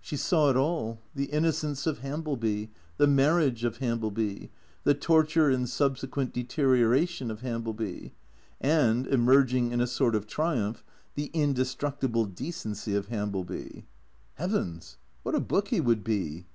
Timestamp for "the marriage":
2.98-3.64